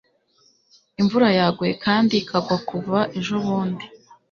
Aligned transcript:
imvura 1.01 1.27
yaguye 1.37 1.73
kandi 1.85 2.13
ikagwa 2.21 2.55
kuva 2.69 2.99
ejobundi 3.19 3.85